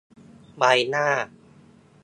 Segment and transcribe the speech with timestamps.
[0.57, 1.07] ใบหน้า